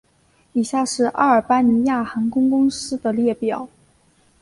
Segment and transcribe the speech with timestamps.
[0.53, 3.69] 以下是阿尔巴尼亚航空公司的列表